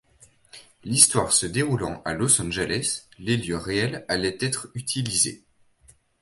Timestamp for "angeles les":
2.41-3.37